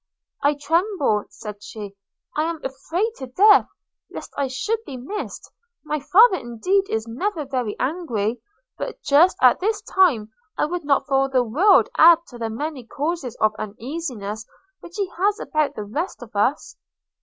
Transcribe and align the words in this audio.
'I 0.41 0.55
tremble,' 0.55 1.25
said 1.29 1.61
she, 1.61 1.95
'and 2.35 2.47
am 2.47 2.61
terrified 2.63 3.11
to 3.17 3.27
death, 3.27 3.67
lest 4.09 4.33
I 4.35 4.47
should 4.47 4.79
be 4.83 4.97
missed: 4.97 5.51
my 5.85 5.99
father 5.99 6.37
indeed 6.37 6.89
is 6.89 7.07
never 7.07 7.45
very 7.45 7.75
angry; 7.79 8.41
but 8.79 8.99
just 9.03 9.37
at 9.43 9.59
this 9.59 9.79
time 9.83 10.31
I 10.57 10.65
would 10.65 10.85
not 10.85 11.05
for 11.05 11.29
the 11.29 11.43
world 11.43 11.87
add 11.99 12.17
to 12.29 12.39
the 12.39 12.49
many 12.49 12.83
causes 12.83 13.35
of 13.35 13.53
uneasiness 13.59 14.43
which 14.79 14.95
he 14.97 15.07
has 15.19 15.39
about 15.39 15.75
the 15.75 15.83
rest 15.85 16.23
of 16.23 16.35
us.' 16.35 16.75